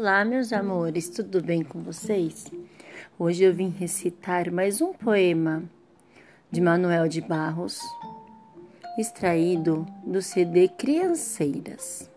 Olá, 0.00 0.24
meus 0.24 0.52
amores, 0.52 1.08
tudo 1.08 1.42
bem 1.42 1.64
com 1.64 1.82
vocês? 1.82 2.46
Hoje 3.18 3.42
eu 3.42 3.52
vim 3.52 3.68
recitar 3.68 4.48
mais 4.48 4.80
um 4.80 4.92
poema 4.92 5.64
de 6.52 6.60
Manuel 6.60 7.08
de 7.08 7.20
Barros, 7.20 7.80
extraído 8.96 9.84
do 10.06 10.22
CD 10.22 10.68
Crianceiras. 10.68 12.08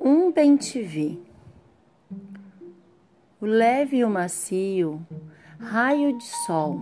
Um 0.00 0.32
bem 0.32 0.56
te 0.56 0.80
vi. 0.80 1.22
O 3.38 3.44
leve 3.44 3.98
e 3.98 4.04
o 4.04 4.08
macio 4.08 5.06
raio 5.60 6.16
de 6.16 6.24
sol 6.46 6.80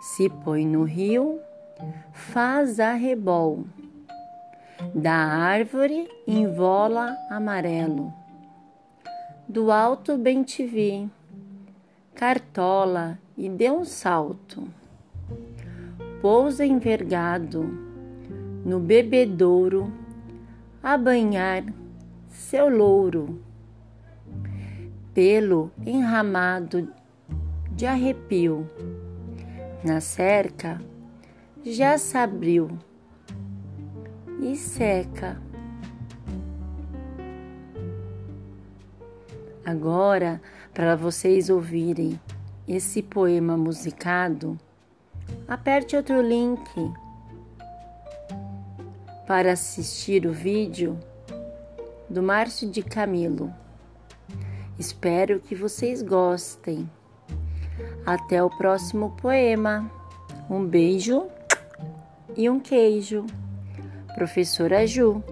se 0.00 0.28
põe 0.28 0.66
no 0.66 0.82
rio, 0.82 1.38
faz 2.12 2.80
arrebol 2.80 3.64
da 4.92 5.14
árvore 5.14 6.08
envola 6.26 7.16
amarelo. 7.30 8.23
Do 9.46 9.70
alto 9.70 10.16
bem 10.16 10.42
te 10.42 10.64
vi, 10.66 11.08
cartola 12.14 13.18
e 13.36 13.46
deu 13.46 13.78
um 13.78 13.84
salto. 13.84 14.66
Pousa 16.22 16.64
envergado 16.64 17.62
no 18.64 18.80
bebedouro 18.80 19.92
a 20.82 20.96
banhar 20.96 21.62
seu 22.30 22.70
louro. 22.70 23.38
Pelo 25.12 25.70
enramado 25.84 26.88
de 27.70 27.84
arrepio, 27.84 28.68
na 29.84 30.00
cerca 30.00 30.80
já 31.62 31.98
se 31.98 32.16
abriu 32.16 32.78
e 34.40 34.56
seca. 34.56 35.38
Agora, 39.64 40.42
para 40.74 40.94
vocês 40.94 41.48
ouvirem 41.48 42.20
esse 42.68 43.02
poema 43.02 43.56
musicado, 43.56 44.58
aperte 45.48 45.96
outro 45.96 46.20
link 46.20 46.60
para 49.26 49.52
assistir 49.52 50.26
o 50.26 50.32
vídeo 50.32 50.98
do 52.10 52.22
Márcio 52.22 52.70
de 52.70 52.82
Camilo. 52.82 53.52
Espero 54.78 55.40
que 55.40 55.54
vocês 55.54 56.02
gostem. 56.02 56.90
Até 58.04 58.42
o 58.42 58.50
próximo 58.50 59.16
poema. 59.16 59.90
Um 60.50 60.66
beijo 60.66 61.26
e 62.36 62.50
um 62.50 62.60
queijo. 62.60 63.24
Professora 64.14 64.86
Ju. 64.86 65.22